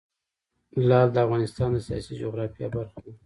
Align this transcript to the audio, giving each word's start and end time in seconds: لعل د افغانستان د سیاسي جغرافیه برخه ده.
لعل 0.87 1.09
د 1.13 1.17
افغانستان 1.25 1.69
د 1.73 1.77
سیاسي 1.87 2.13
جغرافیه 2.21 2.67
برخه 2.75 2.97
ده. 3.05 3.11